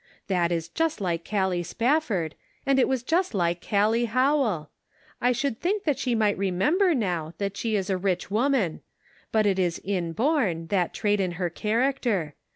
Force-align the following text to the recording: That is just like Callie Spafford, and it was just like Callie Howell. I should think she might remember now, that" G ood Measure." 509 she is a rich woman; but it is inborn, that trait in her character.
That 0.25 0.51
is 0.51 0.67
just 0.67 0.99
like 0.99 1.29
Callie 1.29 1.61
Spafford, 1.61 2.33
and 2.65 2.79
it 2.79 2.87
was 2.87 3.03
just 3.03 3.35
like 3.35 3.63
Callie 3.63 4.05
Howell. 4.05 4.71
I 5.21 5.31
should 5.31 5.59
think 5.59 5.83
she 5.95 6.15
might 6.15 6.35
remember 6.39 6.95
now, 6.95 7.35
that" 7.37 7.53
G 7.53 7.75
ood 7.75 7.75
Measure." 7.75 7.75
509 7.75 7.75
she 7.75 7.75
is 7.75 7.89
a 7.91 8.05
rich 8.27 8.31
woman; 8.31 8.81
but 9.31 9.45
it 9.45 9.59
is 9.59 9.79
inborn, 9.83 10.65
that 10.71 10.95
trait 10.95 11.19
in 11.19 11.33
her 11.33 11.51
character. 11.51 12.33